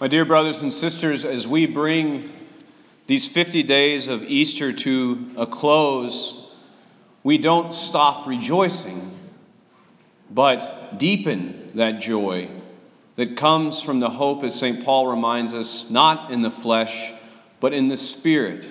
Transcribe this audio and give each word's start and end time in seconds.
My 0.00 0.08
dear 0.08 0.24
brothers 0.24 0.62
and 0.62 0.72
sisters, 0.72 1.26
as 1.26 1.46
we 1.46 1.66
bring 1.66 2.32
these 3.06 3.28
50 3.28 3.64
days 3.64 4.08
of 4.08 4.22
Easter 4.22 4.72
to 4.72 5.32
a 5.36 5.46
close, 5.46 6.50
we 7.22 7.36
don't 7.36 7.74
stop 7.74 8.26
rejoicing, 8.26 9.14
but 10.30 10.98
deepen 10.98 11.72
that 11.74 12.00
joy 12.00 12.48
that 13.16 13.36
comes 13.36 13.82
from 13.82 14.00
the 14.00 14.08
hope, 14.08 14.42
as 14.42 14.58
St. 14.58 14.86
Paul 14.86 15.08
reminds 15.08 15.52
us, 15.52 15.90
not 15.90 16.30
in 16.30 16.40
the 16.40 16.50
flesh, 16.50 17.12
but 17.60 17.74
in 17.74 17.88
the 17.88 17.98
Spirit. 17.98 18.64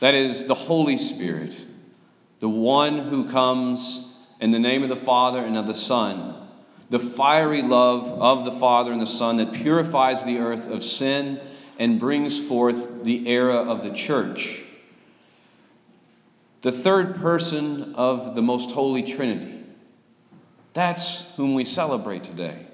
That 0.00 0.14
is, 0.14 0.44
the 0.44 0.54
Holy 0.54 0.98
Spirit, 0.98 1.56
the 2.40 2.50
one 2.50 2.98
who 2.98 3.30
comes 3.30 4.14
in 4.42 4.50
the 4.50 4.58
name 4.58 4.82
of 4.82 4.90
the 4.90 4.96
Father 4.96 5.42
and 5.42 5.56
of 5.56 5.66
the 5.66 5.74
Son 5.74 6.47
the 6.90 6.98
fiery 6.98 7.62
love 7.62 8.04
of 8.04 8.44
the 8.44 8.52
Father 8.52 8.92
and 8.92 9.00
the 9.00 9.06
Son 9.06 9.36
that 9.38 9.52
purifies 9.52 10.24
the 10.24 10.38
earth 10.38 10.68
of 10.68 10.82
sin 10.82 11.40
and 11.78 12.00
brings 12.00 12.38
forth 12.38 13.04
the 13.04 13.28
era 13.28 13.56
of 13.56 13.84
the 13.84 13.90
church. 13.90 14.62
The 16.62 16.72
third 16.72 17.16
person 17.16 17.94
of 17.94 18.34
the 18.34 18.42
most 18.42 18.70
holy 18.70 19.02
Trinity. 19.02 19.64
That's 20.72 21.20
whom 21.36 21.54
we 21.54 21.64
celebrate 21.64 22.24
today. 22.24 22.66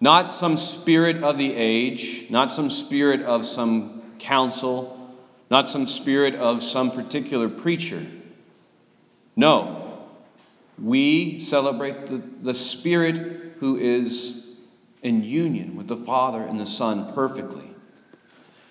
Not 0.00 0.32
some 0.32 0.56
spirit 0.56 1.22
of 1.22 1.38
the 1.38 1.54
age, 1.54 2.30
not 2.30 2.52
some 2.52 2.70
spirit 2.70 3.22
of 3.22 3.46
some 3.46 4.02
council, 4.18 5.14
not 5.50 5.70
some 5.70 5.86
spirit 5.86 6.34
of 6.34 6.62
some 6.62 6.90
particular 6.90 7.48
preacher. 7.48 8.02
No, 9.36 9.83
we 10.80 11.40
celebrate 11.40 12.06
the, 12.06 12.22
the 12.42 12.54
Spirit 12.54 13.54
who 13.58 13.76
is 13.76 14.56
in 15.02 15.22
union 15.22 15.76
with 15.76 15.86
the 15.86 15.96
Father 15.96 16.42
and 16.42 16.58
the 16.58 16.66
Son 16.66 17.12
perfectly. 17.14 17.70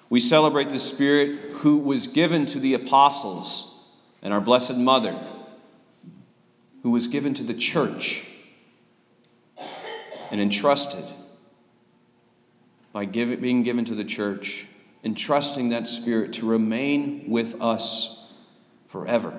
We 0.09 0.19
celebrate 0.19 0.69
the 0.69 0.79
Spirit 0.79 1.39
who 1.53 1.77
was 1.77 2.07
given 2.07 2.45
to 2.47 2.59
the 2.59 2.73
apostles 2.73 3.69
and 4.21 4.33
our 4.33 4.41
Blessed 4.41 4.77
Mother, 4.77 5.17
who 6.81 6.91
was 6.91 7.07
given 7.07 7.33
to 7.35 7.43
the 7.43 7.53
church 7.53 8.27
and 10.29 10.41
entrusted 10.41 11.05
by 12.91 13.05
give, 13.05 13.41
being 13.41 13.63
given 13.63 13.85
to 13.85 13.95
the 13.95 14.03
church, 14.03 14.67
entrusting 15.03 15.69
that 15.69 15.87
Spirit 15.87 16.33
to 16.33 16.45
remain 16.45 17.29
with 17.29 17.61
us 17.61 18.31
forever. 18.87 19.33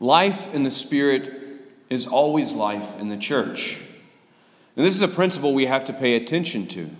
Life 0.00 0.52
in 0.52 0.62
the 0.62 0.70
Spirit 0.70 1.32
is 1.90 2.06
always 2.06 2.52
life 2.52 2.98
in 2.98 3.08
the 3.08 3.16
church. 3.16 3.78
And 4.76 4.84
this 4.84 4.94
is 4.94 5.02
a 5.02 5.08
principle 5.08 5.54
we 5.54 5.66
have 5.66 5.86
to 5.86 5.92
pay 5.92 6.16
attention 6.16 6.66
to. 6.68 6.90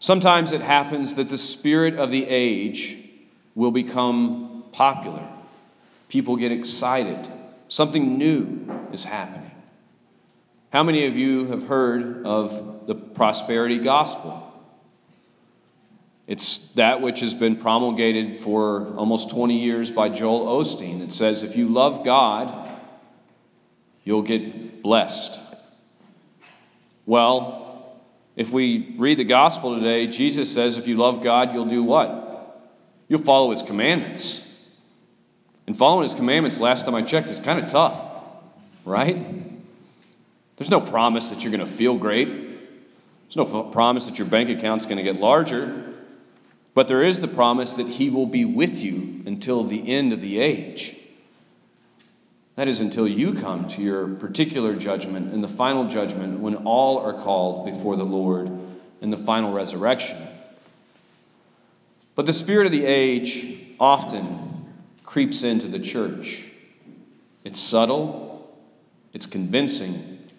Sometimes 0.00 0.52
it 0.52 0.60
happens 0.60 1.16
that 1.16 1.28
the 1.28 1.38
spirit 1.38 1.96
of 1.96 2.10
the 2.10 2.24
age 2.26 2.96
will 3.54 3.72
become 3.72 4.64
popular. 4.72 5.26
People 6.08 6.36
get 6.36 6.52
excited. 6.52 7.18
Something 7.66 8.16
new 8.16 8.88
is 8.92 9.04
happening. 9.04 9.50
How 10.70 10.82
many 10.82 11.06
of 11.06 11.16
you 11.16 11.46
have 11.48 11.66
heard 11.66 12.24
of 12.24 12.86
the 12.86 12.94
prosperity 12.94 13.78
gospel? 13.78 14.47
It's 16.28 16.58
that 16.74 17.00
which 17.00 17.20
has 17.20 17.34
been 17.34 17.56
promulgated 17.56 18.36
for 18.36 18.94
almost 18.96 19.30
20 19.30 19.58
years 19.58 19.90
by 19.90 20.10
Joel 20.10 20.62
Osteen. 20.62 21.00
It 21.00 21.14
says, 21.14 21.42
if 21.42 21.56
you 21.56 21.68
love 21.68 22.04
God, 22.04 22.70
you'll 24.04 24.22
get 24.22 24.82
blessed. 24.82 25.40
Well, 27.06 27.98
if 28.36 28.50
we 28.50 28.94
read 28.98 29.18
the 29.18 29.24
gospel 29.24 29.74
today, 29.76 30.06
Jesus 30.06 30.52
says, 30.52 30.76
if 30.76 30.86
you 30.86 30.98
love 30.98 31.22
God, 31.22 31.54
you'll 31.54 31.64
do 31.64 31.82
what? 31.82 32.70
You'll 33.08 33.22
follow 33.22 33.50
his 33.50 33.62
commandments. 33.62 34.44
And 35.66 35.74
following 35.74 36.02
his 36.02 36.12
commandments, 36.12 36.60
last 36.60 36.84
time 36.84 36.94
I 36.94 37.00
checked, 37.00 37.28
is 37.30 37.38
kind 37.38 37.58
of 37.58 37.70
tough, 37.70 37.98
right? 38.84 39.16
There's 40.58 40.70
no 40.70 40.82
promise 40.82 41.30
that 41.30 41.42
you're 41.42 41.52
going 41.52 41.66
to 41.66 41.72
feel 41.72 41.96
great. 41.96 42.28
There's 42.28 43.36
no 43.36 43.64
promise 43.64 44.04
that 44.06 44.18
your 44.18 44.28
bank 44.28 44.50
account's 44.50 44.84
going 44.84 44.98
to 44.98 45.02
get 45.02 45.18
larger. 45.18 45.94
But 46.78 46.86
there 46.86 47.02
is 47.02 47.20
the 47.20 47.26
promise 47.26 47.72
that 47.72 47.88
He 47.88 48.08
will 48.08 48.26
be 48.26 48.44
with 48.44 48.84
you 48.84 49.24
until 49.26 49.64
the 49.64 49.90
end 49.90 50.12
of 50.12 50.20
the 50.20 50.38
age. 50.38 50.96
That 52.54 52.68
is 52.68 52.78
until 52.78 53.08
you 53.08 53.34
come 53.34 53.66
to 53.70 53.82
your 53.82 54.06
particular 54.06 54.76
judgment 54.76 55.34
and 55.34 55.42
the 55.42 55.48
final 55.48 55.88
judgment 55.88 56.38
when 56.38 56.54
all 56.54 56.98
are 56.98 57.14
called 57.14 57.66
before 57.66 57.96
the 57.96 58.04
Lord 58.04 58.48
in 59.00 59.10
the 59.10 59.16
final 59.16 59.52
resurrection. 59.52 60.18
But 62.14 62.26
the 62.26 62.32
spirit 62.32 62.66
of 62.66 62.70
the 62.70 62.86
age 62.86 63.60
often 63.80 64.64
creeps 65.02 65.42
into 65.42 65.66
the 65.66 65.80
church. 65.80 66.44
It's 67.42 67.58
subtle, 67.58 68.56
it's 69.12 69.26
convincing, 69.26 70.30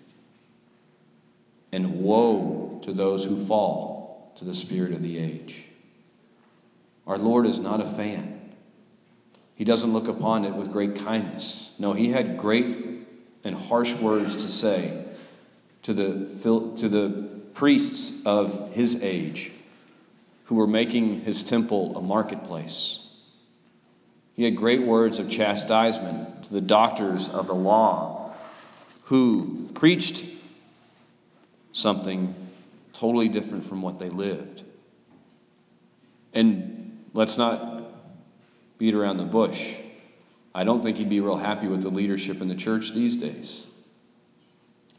and 1.74 2.00
woe 2.02 2.80
to 2.86 2.94
those 2.94 3.26
who 3.26 3.46
fall 3.46 4.34
to 4.38 4.46
the 4.46 4.54
spirit 4.54 4.94
of 4.94 5.02
the 5.02 5.18
age. 5.18 5.66
Our 7.10 7.18
Lord 7.18 7.48
is 7.48 7.58
not 7.58 7.82
a 7.82 7.86
fan. 7.86 8.40
He 9.56 9.66
doesn't 9.66 9.92
look 9.92 10.08
upon 10.08 10.46
it 10.46 10.54
with 10.54 10.72
great 10.72 10.98
kindness. 10.98 11.72
No, 11.80 11.94
he 11.94 12.12
had 12.12 12.38
great 12.38 12.68
and 13.44 13.56
harsh 13.56 13.96
words 13.96 14.36
to 14.36 14.48
say 14.48 15.06
to 15.84 15.94
the, 15.94 16.28
to 16.78 16.88
the 16.88 17.30
priests 17.56 18.24
of 18.28 18.74
his 18.74 19.04
age 19.04 19.52
who 20.46 20.56
were 20.56 20.68
making 20.68 21.22
his 21.22 21.42
temple 21.42 21.98
a 21.98 22.02
marketplace. 22.02 23.04
He 24.36 24.44
had 24.44 24.56
great 24.56 24.84
words 24.84 25.18
of 25.18 25.32
chastisement 25.32 26.44
to 26.44 26.54
the 26.54 26.62
doctors 26.62 27.28
of 27.28 27.48
the 27.48 27.56
law 27.56 28.34
who 29.06 29.68
preached 29.74 30.24
something 31.72 32.36
totally 32.94 33.30
different 33.30 33.66
from 33.66 33.82
what 33.82 33.98
they 33.98 34.10
lived. 34.10 34.62
And 36.36 36.79
let's 37.14 37.38
not 37.38 37.84
beat 38.78 38.96
around 38.96 39.18
the 39.18 39.24
bush. 39.24 39.76
I 40.54 40.64
don't 40.64 40.82
think 40.82 40.98
he'd 40.98 41.10
be 41.10 41.20
real 41.20 41.38
happy 41.38 41.68
with 41.68 41.84
the 41.84 41.90
leadership 41.90 42.42
in 42.42 42.48
the 42.48 42.56
church 42.56 42.94
these 42.94 43.16
days. 43.16 43.66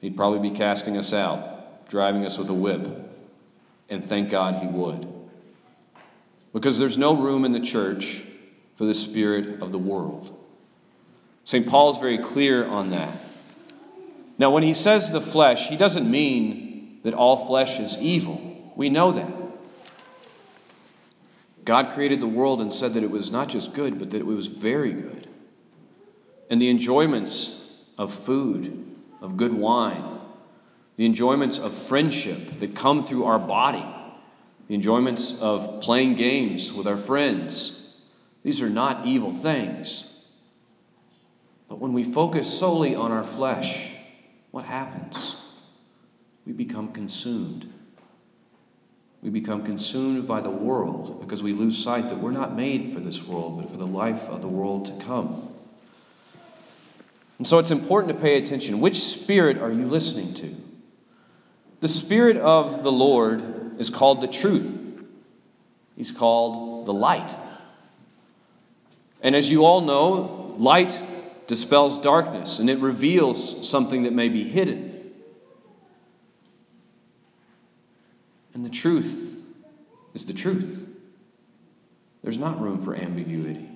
He'd 0.00 0.16
probably 0.16 0.48
be 0.50 0.56
casting 0.56 0.96
us 0.96 1.12
out, 1.12 1.88
driving 1.88 2.24
us 2.24 2.38
with 2.38 2.48
a 2.48 2.54
whip. 2.54 2.80
And 3.88 4.08
thank 4.08 4.30
God 4.30 4.62
he 4.62 4.66
would. 4.66 5.06
Because 6.52 6.78
there's 6.78 6.96
no 6.96 7.16
room 7.16 7.44
in 7.44 7.52
the 7.52 7.60
church 7.60 8.22
for 8.76 8.84
the 8.84 8.94
spirit 8.94 9.60
of 9.60 9.72
the 9.72 9.78
world. 9.78 10.36
St. 11.44 11.66
Paul 11.66 11.90
is 11.90 11.98
very 11.98 12.18
clear 12.18 12.64
on 12.66 12.90
that. 12.90 13.12
Now, 14.38 14.50
when 14.50 14.62
he 14.62 14.72
says 14.72 15.10
the 15.10 15.20
flesh, 15.20 15.66
he 15.66 15.76
doesn't 15.76 16.10
mean 16.10 17.00
that 17.02 17.12
all 17.12 17.46
flesh 17.46 17.78
is 17.78 17.98
evil. 17.98 18.72
We 18.76 18.88
know 18.88 19.12
that. 19.12 19.39
God 21.64 21.92
created 21.94 22.20
the 22.20 22.26
world 22.26 22.60
and 22.60 22.72
said 22.72 22.94
that 22.94 23.02
it 23.02 23.10
was 23.10 23.30
not 23.30 23.48
just 23.48 23.74
good, 23.74 23.98
but 23.98 24.10
that 24.10 24.18
it 24.18 24.26
was 24.26 24.46
very 24.46 24.92
good. 24.92 25.28
And 26.48 26.60
the 26.60 26.70
enjoyments 26.70 27.72
of 27.98 28.14
food, 28.24 28.96
of 29.20 29.36
good 29.36 29.52
wine, 29.52 30.18
the 30.96 31.06
enjoyments 31.06 31.58
of 31.58 31.74
friendship 31.74 32.58
that 32.58 32.74
come 32.74 33.04
through 33.04 33.24
our 33.24 33.38
body, 33.38 33.84
the 34.68 34.74
enjoyments 34.74 35.40
of 35.40 35.80
playing 35.80 36.14
games 36.14 36.72
with 36.72 36.86
our 36.86 36.96
friends, 36.96 37.96
these 38.42 38.62
are 38.62 38.70
not 38.70 39.06
evil 39.06 39.34
things. 39.34 40.06
But 41.68 41.78
when 41.78 41.92
we 41.92 42.04
focus 42.04 42.52
solely 42.58 42.96
on 42.96 43.12
our 43.12 43.24
flesh, 43.24 43.90
what 44.50 44.64
happens? 44.64 45.36
We 46.46 46.52
become 46.52 46.92
consumed 46.92 47.72
we 49.22 49.30
become 49.30 49.64
consumed 49.64 50.26
by 50.26 50.40
the 50.40 50.50
world 50.50 51.20
because 51.20 51.42
we 51.42 51.52
lose 51.52 51.76
sight 51.76 52.08
that 52.08 52.18
we're 52.18 52.30
not 52.30 52.56
made 52.56 52.94
for 52.94 53.00
this 53.00 53.22
world, 53.22 53.60
but 53.60 53.70
for 53.70 53.76
the 53.76 53.86
life 53.86 54.22
of 54.22 54.40
the 54.40 54.48
world 54.48 54.86
to 54.86 55.04
come. 55.04 55.48
And 57.38 57.46
so 57.46 57.58
it's 57.58 57.70
important 57.70 58.14
to 58.14 58.20
pay 58.20 58.42
attention. 58.42 58.80
Which 58.80 59.00
spirit 59.02 59.58
are 59.58 59.72
you 59.72 59.86
listening 59.86 60.34
to? 60.34 60.56
The 61.80 61.88
spirit 61.88 62.36
of 62.36 62.82
the 62.82 62.92
Lord 62.92 63.80
is 63.80 63.90
called 63.90 64.20
the 64.20 64.28
truth, 64.28 64.70
he's 65.96 66.10
called 66.10 66.86
the 66.86 66.92
light. 66.92 67.34
And 69.22 69.36
as 69.36 69.50
you 69.50 69.66
all 69.66 69.82
know, 69.82 70.54
light 70.58 70.98
dispels 71.46 72.00
darkness 72.00 72.58
and 72.58 72.70
it 72.70 72.78
reveals 72.78 73.68
something 73.68 74.04
that 74.04 74.14
may 74.14 74.28
be 74.28 74.44
hidden. 74.44 74.99
And 78.54 78.64
the 78.64 78.70
truth 78.70 79.36
is 80.14 80.26
the 80.26 80.32
truth. 80.32 80.86
There's 82.22 82.38
not 82.38 82.60
room 82.60 82.84
for 82.84 82.94
ambiguity, 82.94 83.68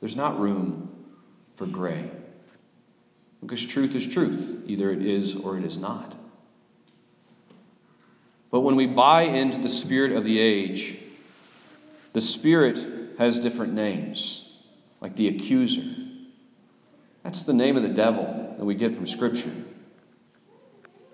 there's 0.00 0.16
not 0.16 0.38
room 0.40 0.90
for 1.56 1.66
gray. 1.66 2.10
Because 3.40 3.64
truth 3.64 3.94
is 3.94 4.06
truth. 4.06 4.62
Either 4.66 4.90
it 4.90 5.04
is 5.04 5.36
or 5.36 5.58
it 5.58 5.64
is 5.64 5.76
not. 5.76 6.14
But 8.50 8.60
when 8.60 8.76
we 8.76 8.86
buy 8.86 9.22
into 9.22 9.58
the 9.58 9.68
spirit 9.68 10.12
of 10.12 10.24
the 10.24 10.38
age, 10.38 10.96
the 12.14 12.22
spirit 12.22 12.78
has 13.18 13.38
different 13.38 13.74
names, 13.74 14.50
like 15.00 15.14
the 15.16 15.28
accuser. 15.28 15.82
That's 17.22 17.42
the 17.42 17.52
name 17.52 17.76
of 17.76 17.82
the 17.82 17.88
devil 17.90 18.54
that 18.56 18.64
we 18.64 18.74
get 18.74 18.94
from 18.94 19.06
Scripture. 19.06 19.52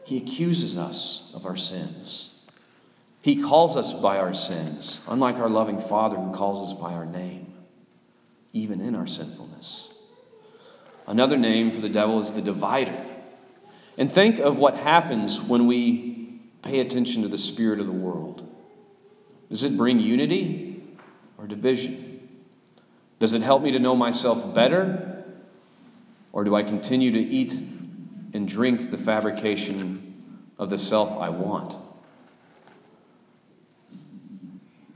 He 0.05 0.19
accuses 0.19 0.77
us 0.77 1.33
of 1.35 1.47
our 1.47 1.57
sins. 1.57 2.30
He 3.23 3.43
calls 3.43 3.77
us 3.77 3.93
by 3.93 4.19
our 4.19 4.33
sins, 4.33 5.01
unlike 5.07 5.37
our 5.37 5.49
loving 5.49 5.81
Father 5.81 6.17
who 6.17 6.33
calls 6.35 6.73
us 6.73 6.81
by 6.81 6.95
our 6.95 7.05
name, 7.05 7.53
even 8.53 8.81
in 8.81 8.95
our 8.95 9.07
sinfulness. 9.07 9.93
Another 11.07 11.37
name 11.37 11.71
for 11.73 11.81
the 11.81 11.89
devil 11.89 12.21
is 12.21 12.33
the 12.33 12.41
divider. 12.41 12.97
And 13.99 14.13
think 14.13 14.39
of 14.39 14.57
what 14.57 14.77
happens 14.77 15.41
when 15.41 15.67
we 15.67 16.41
pay 16.63 16.81
attention 16.81 17.23
to 17.23 17.29
the 17.29 17.37
spirit 17.37 17.81
of 17.81 17.87
the 17.87 17.93
world. 17.93 18.47
Does 19.51 19.65
it 19.65 19.77
bring 19.77 19.99
unity 19.99 20.83
or 21.37 21.47
division? 21.47 22.29
Does 23.19 23.35
it 23.35 23.43
help 23.43 23.63
me 23.63 23.73
to 23.73 23.79
know 23.79 23.95
myself 23.95 24.55
better? 24.55 25.25
Or 26.33 26.45
do 26.45 26.55
I 26.55 26.63
continue 26.63 27.13
to 27.13 27.21
eat 27.21 27.53
and 28.33 28.49
drink 28.49 28.91
the 28.91 28.99
fabrication 28.99 30.43
of 30.59 30.71
the 30.71 30.79
self 30.79 31.21
I 31.21 31.29
want? 31.29 31.77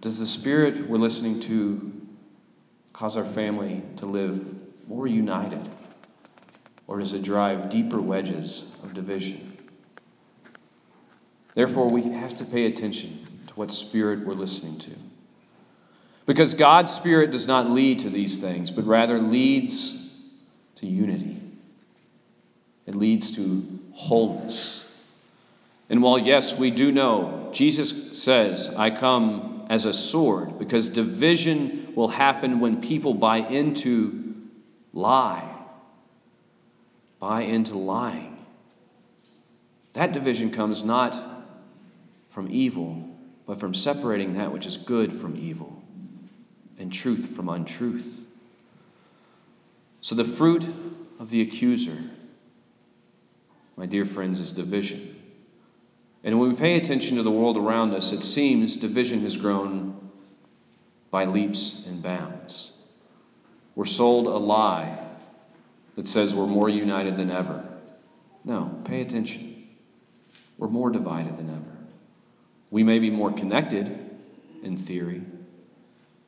Does 0.05 0.19
the 0.19 0.27
spirit 0.27 0.87
we're 0.87 0.99
listening 0.99 1.41
to 1.41 1.91
cause 2.93 3.17
our 3.17 3.25
family 3.25 3.83
to 3.97 4.05
live 4.05 4.39
more 4.87 5.07
united? 5.07 5.67
Or 6.87 6.99
does 6.99 7.15
it 7.15 7.23
drive 7.23 7.71
deeper 7.71 7.99
wedges 7.99 8.71
of 8.83 8.93
division? 8.93 9.57
Therefore, 11.55 11.89
we 11.89 12.03
have 12.03 12.37
to 12.37 12.45
pay 12.45 12.67
attention 12.67 13.27
to 13.47 13.55
what 13.55 13.73
spirit 13.73 14.27
we're 14.27 14.35
listening 14.35 14.79
to. 14.81 14.91
Because 16.27 16.53
God's 16.53 16.93
Spirit 16.93 17.31
does 17.31 17.47
not 17.47 17.71
lead 17.71 18.01
to 18.01 18.11
these 18.11 18.37
things, 18.37 18.71
but 18.71 18.85
rather 18.85 19.19
leads 19.19 20.13
to 20.77 20.87
unity. 20.87 21.41
It 22.85 22.95
leads 22.95 23.31
to 23.37 23.67
wholeness. 23.95 24.85
And 25.89 26.03
while, 26.03 26.19
yes, 26.19 26.55
we 26.55 26.71
do 26.71 26.93
know, 26.93 27.44
Jesus 27.55 28.23
says, 28.23 28.69
I 28.69 28.91
come 28.91 29.67
as 29.71 29.87
a 29.87 29.93
sword, 29.93 30.59
because 30.59 30.89
division 30.91 31.93
will 31.95 32.09
happen 32.09 32.61
when 32.61 32.83
people 32.83 33.15
buy 33.15 33.39
into 33.39 34.35
lie 34.93 35.55
buy 37.25 37.41
into 37.41 37.79
lying. 37.79 38.37
That 39.95 40.13
division 40.13 40.51
comes 40.51 40.85
not 40.85 41.17
from 42.29 42.49
evil, 42.51 43.17
but 43.47 43.59
from 43.59 43.73
separating 43.73 44.35
that 44.35 44.53
which 44.53 44.67
is 44.67 44.77
good 44.77 45.17
from 45.17 45.35
evil 45.39 45.83
and 46.79 46.93
truth 46.93 47.35
from 47.35 47.49
untruth. 47.49 48.27
So 50.03 50.15
the 50.15 50.25
fruit 50.27 50.67
of 51.19 51.31
the 51.31 51.41
accuser, 51.41 51.97
my 53.79 53.87
dear 53.87 54.05
friends, 54.05 54.39
is 54.39 54.53
division. 54.53 55.14
And 56.25 56.41
when 56.41 56.49
we 56.49 56.57
pay 56.57 56.79
attention 56.79 57.19
to 57.19 57.23
the 57.23 57.31
world 57.31 57.59
around 57.59 57.93
us, 57.93 58.13
it 58.13 58.25
seems 58.25 58.77
division 58.77 59.21
has 59.21 59.37
grown 59.37 60.11
by 61.11 61.27
leaps 61.27 61.87
and 61.87 62.03
bounds. 62.03 62.73
We're 63.75 63.85
sold 63.85 64.27
a 64.27 64.31
lie 64.31 64.99
that 65.97 66.09
says 66.09 66.35
we're 66.35 66.47
more 66.47 66.71
united 66.71 67.19
than 67.19 67.31
ever. 67.31 67.63
No, 68.43 68.81
pay 68.85 69.03
attention. 69.03 69.69
We're 70.57 70.69
more 70.69 70.91
divided 70.91 71.37
than 71.37 71.51
ever. 71.51 71.77
We 72.71 72.83
may 72.83 73.01
be 73.01 73.11
more 73.11 73.31
connected 73.31 73.87
in 74.63 74.79
theory, 74.79 75.23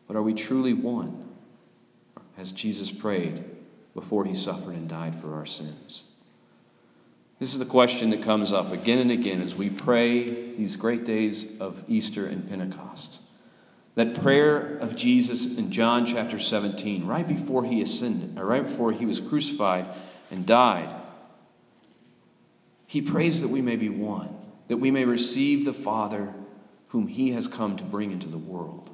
but 0.07 0.17
are 0.17 0.23
we 0.23 0.35
truly 0.35 0.75
one? 0.75 1.25
As 2.37 2.53
Jesus 2.53 2.91
prayed 2.91 3.43
before 3.95 4.27
he 4.27 4.35
suffered 4.35 4.75
and 4.75 4.89
died 4.91 5.19
for 5.23 5.35
our 5.35 5.47
sins. 5.47 6.05
This 7.39 7.53
is 7.53 7.59
the 7.59 7.67
question 7.67 8.11
that 8.11 8.23
comes 8.23 8.51
up 8.51 8.73
again 8.73 8.99
and 8.99 9.11
again 9.11 9.43
as 9.43 9.55
we 9.55 9.69
pray 9.69 10.25
these 10.25 10.77
great 10.77 11.05
days 11.05 11.61
of 11.61 11.85
Easter 11.87 12.27
and 12.27 12.49
Pentecost. 12.49 13.21
That 13.95 14.23
prayer 14.23 14.79
of 14.79 14.97
Jesus 14.97 15.59
in 15.59 15.71
John 15.71 16.07
chapter 16.07 16.39
17, 16.39 17.07
right 17.07 17.29
before 17.29 17.63
he 17.63 17.83
ascended, 17.83 18.39
right 18.41 18.63
before 18.63 18.91
he 18.91 19.05
was 19.05 19.21
crucified 19.21 19.87
and 20.31 20.47
died, 20.47 20.89
he 22.87 23.03
prays 23.03 23.43
that 23.43 23.49
we 23.49 23.61
may 23.61 23.77
be 23.77 23.91
one, 23.91 24.35
that 24.69 24.79
we 24.79 24.91
may 24.91 25.05
receive 25.05 25.67
the 25.67 25.75
Father 25.75 26.33
whom 26.89 27.07
he 27.07 27.33
has 27.33 27.49
come 27.49 27.77
to 27.77 27.85
bring 27.85 28.13
into 28.13 28.29
the 28.29 28.39
world. 28.39 28.89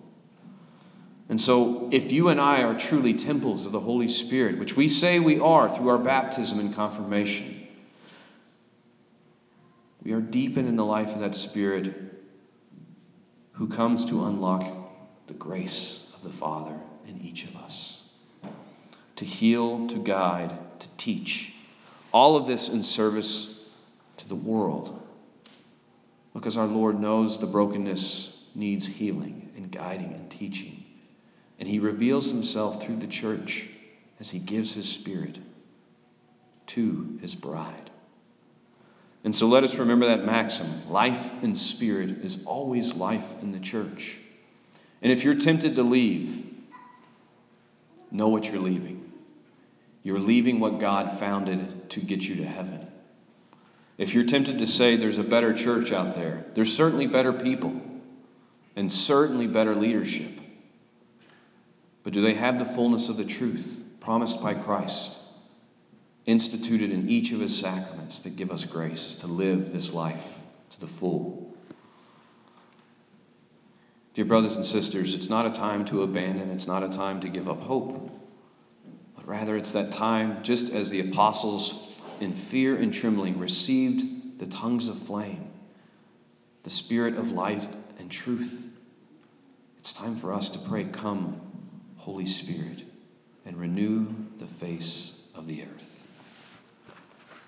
And 1.28 1.40
so, 1.40 1.88
if 1.92 2.10
you 2.10 2.28
and 2.28 2.40
I 2.40 2.64
are 2.64 2.78
truly 2.78 3.14
temples 3.14 3.66
of 3.66 3.72
the 3.72 3.80
Holy 3.80 4.08
Spirit, 4.08 4.58
which 4.58 4.76
we 4.76 4.88
say 4.88 5.20
we 5.20 5.38
are 5.38 5.74
through 5.74 5.88
our 5.88 5.98
baptism 5.98 6.58
and 6.58 6.74
confirmation, 6.74 7.61
we 10.04 10.12
are 10.12 10.20
deepened 10.20 10.68
in 10.68 10.76
the 10.76 10.84
life 10.84 11.08
of 11.14 11.20
that 11.20 11.36
Spirit 11.36 11.94
who 13.52 13.68
comes 13.68 14.06
to 14.06 14.24
unlock 14.24 14.66
the 15.28 15.34
grace 15.34 16.10
of 16.14 16.24
the 16.24 16.36
Father 16.36 16.76
in 17.06 17.20
each 17.20 17.44
of 17.44 17.56
us. 17.56 18.02
To 19.16 19.24
heal, 19.24 19.86
to 19.88 19.98
guide, 19.98 20.58
to 20.80 20.88
teach. 20.96 21.54
All 22.12 22.36
of 22.36 22.46
this 22.46 22.68
in 22.68 22.82
service 22.82 23.64
to 24.16 24.28
the 24.28 24.34
world. 24.34 25.00
Because 26.34 26.56
our 26.56 26.66
Lord 26.66 26.98
knows 26.98 27.38
the 27.38 27.46
brokenness 27.46 28.44
needs 28.54 28.86
healing 28.86 29.52
and 29.56 29.70
guiding 29.70 30.12
and 30.12 30.30
teaching. 30.30 30.82
And 31.60 31.68
He 31.68 31.78
reveals 31.78 32.28
Himself 32.28 32.82
through 32.82 32.96
the 32.96 33.06
church 33.06 33.68
as 34.18 34.30
He 34.30 34.40
gives 34.40 34.72
His 34.72 34.88
Spirit 34.88 35.38
to 36.68 37.18
His 37.20 37.36
bride. 37.36 37.91
And 39.24 39.34
so 39.34 39.46
let 39.46 39.64
us 39.64 39.76
remember 39.76 40.06
that 40.06 40.24
maxim 40.24 40.90
life 40.90 41.30
in 41.42 41.54
spirit 41.54 42.10
is 42.24 42.44
always 42.44 42.94
life 42.94 43.24
in 43.40 43.52
the 43.52 43.60
church. 43.60 44.16
And 45.00 45.12
if 45.12 45.24
you're 45.24 45.36
tempted 45.36 45.76
to 45.76 45.82
leave, 45.82 46.44
know 48.10 48.28
what 48.28 48.46
you're 48.46 48.60
leaving. 48.60 49.12
You're 50.02 50.18
leaving 50.18 50.58
what 50.58 50.80
God 50.80 51.18
founded 51.18 51.90
to 51.90 52.00
get 52.00 52.22
you 52.22 52.36
to 52.36 52.44
heaven. 52.44 52.86
If 53.98 54.14
you're 54.14 54.26
tempted 54.26 54.58
to 54.58 54.66
say 54.66 54.96
there's 54.96 55.18
a 55.18 55.24
better 55.24 55.54
church 55.54 55.92
out 55.92 56.14
there, 56.14 56.44
there's 56.54 56.74
certainly 56.74 57.06
better 57.06 57.32
people 57.32 57.80
and 58.74 58.92
certainly 58.92 59.46
better 59.46 59.74
leadership. 59.74 60.30
But 62.02 62.12
do 62.12 62.22
they 62.22 62.34
have 62.34 62.58
the 62.58 62.64
fullness 62.64 63.08
of 63.08 63.16
the 63.16 63.24
truth 63.24 63.84
promised 64.00 64.42
by 64.42 64.54
Christ, 64.54 65.18
instituted 66.26 66.90
in 66.90 67.08
each 67.08 67.32
of 67.32 67.40
his 67.40 67.58
sacraments 67.58 68.20
that 68.20 68.36
give 68.36 68.50
us 68.50 68.64
grace 68.64 69.16
to 69.16 69.26
live 69.26 69.72
this 69.72 69.92
life 69.92 70.26
to 70.70 70.80
the 70.80 70.86
full? 70.86 71.54
Dear 74.14 74.26
brothers 74.26 74.56
and 74.56 74.66
sisters, 74.66 75.14
it's 75.14 75.30
not 75.30 75.46
a 75.46 75.50
time 75.50 75.86
to 75.86 76.02
abandon, 76.02 76.50
it's 76.50 76.66
not 76.66 76.82
a 76.82 76.90
time 76.90 77.22
to 77.22 77.28
give 77.28 77.48
up 77.48 77.60
hope, 77.60 78.10
but 79.16 79.26
rather 79.26 79.56
it's 79.56 79.72
that 79.72 79.92
time, 79.92 80.42
just 80.42 80.72
as 80.72 80.90
the 80.90 81.00
apostles 81.00 82.00
in 82.20 82.34
fear 82.34 82.76
and 82.76 82.92
trembling 82.92 83.38
received 83.38 84.38
the 84.38 84.46
tongues 84.46 84.88
of 84.88 84.98
flame, 84.98 85.50
the 86.62 86.70
spirit 86.70 87.16
of 87.16 87.32
light 87.32 87.66
and 87.98 88.10
truth. 88.10 88.68
It's 89.78 89.94
time 89.94 90.16
for 90.16 90.32
us 90.32 90.50
to 90.50 90.58
pray, 90.58 90.84
Come, 90.84 91.40
Holy 91.96 92.26
Spirit, 92.26 92.84
and 93.46 93.56
renew 93.56 94.06
the 94.38 94.46
face 94.46 95.18
of 95.34 95.48
the 95.48 95.62
earth. 95.62 95.91